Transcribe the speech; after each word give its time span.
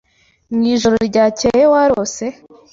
Mwijoro 0.53 0.95
ryakeye 1.09 1.63
warose? 1.73 2.25